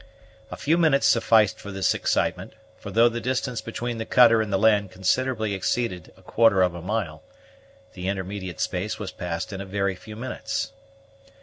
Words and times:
A 0.49 0.57
few 0.57 0.79
minutes 0.79 1.05
sufficed 1.05 1.59
for 1.59 1.71
this 1.71 1.93
excitement; 1.93 2.53
for 2.75 2.89
though 2.89 3.07
the 3.07 3.21
distance 3.21 3.61
between 3.61 3.99
the 3.99 4.05
cutter 4.07 4.41
and 4.41 4.51
the 4.51 4.57
land 4.57 4.89
considerably 4.89 5.53
exceeded 5.53 6.11
a 6.17 6.23
quarter 6.23 6.63
of 6.63 6.73
a 6.73 6.81
mile, 6.81 7.21
the 7.93 8.07
intermediate 8.07 8.59
space 8.59 8.97
was 8.97 9.11
passed 9.11 9.53
in 9.53 9.61
a 9.61 9.63
very 9.67 9.95
few 9.95 10.15
minutes. 10.15 10.73